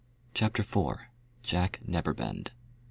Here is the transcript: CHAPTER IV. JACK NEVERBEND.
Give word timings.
CHAPTER 0.33 0.63
IV. 0.63 0.97
JACK 1.43 1.79
NEVERBEND. 1.87 2.53